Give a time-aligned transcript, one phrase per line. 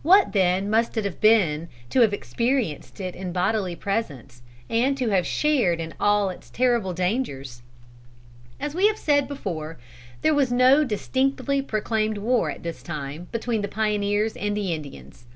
[0.00, 5.10] What then must it have been to have experienced it in bodily presence, and to
[5.10, 7.60] have shared in all its terrible dangers?
[8.58, 8.96] As we have
[9.28, 14.56] before said, there was no distinctly proclaimed war, at this time, between the pioneers and
[14.56, 15.26] the Indians.